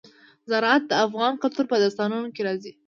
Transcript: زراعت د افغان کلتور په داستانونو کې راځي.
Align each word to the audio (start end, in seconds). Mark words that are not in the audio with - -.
زراعت 0.49 0.83
د 0.87 0.91
افغان 1.05 1.33
کلتور 1.41 1.65
په 1.69 1.77
داستانونو 1.83 2.27
کې 2.35 2.41
راځي. 2.47 2.71